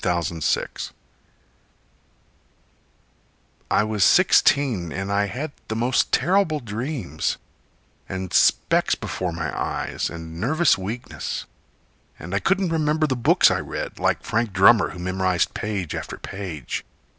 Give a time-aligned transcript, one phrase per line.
[0.03, 0.91] Zenas Witt
[3.69, 7.37] I was sixteen, and I had the most terrible dreams,
[8.09, 11.45] And specks before my eyes, and nervous weakness.
[12.17, 16.17] And I couldn't remember the books I read, Like Frank Drummer who memorized page after
[16.17, 16.83] page.